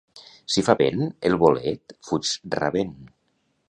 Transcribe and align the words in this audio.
Si 0.53 0.63
fa 0.69 0.75
vent, 0.79 1.03
el 1.31 1.39
bolet 1.45 1.97
fuig 2.09 2.35
rabent. 2.61 3.01